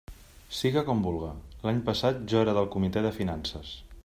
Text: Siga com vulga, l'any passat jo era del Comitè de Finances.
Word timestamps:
Siga 0.59 0.83
com 0.87 1.03
vulga, 1.07 1.29
l'any 1.67 1.83
passat 1.91 2.25
jo 2.33 2.43
era 2.47 2.57
del 2.61 2.75
Comitè 2.79 3.09
de 3.09 3.17
Finances. 3.23 3.81